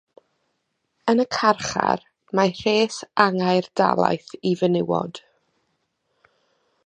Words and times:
Yn 1.11 1.19
y 1.23 1.25
carchar 1.35 2.01
mae 2.39 2.55
rhes 2.61 2.97
angau'r 3.25 3.69
dalaith 3.81 4.35
i 4.53 4.57
fenywod. 4.63 5.21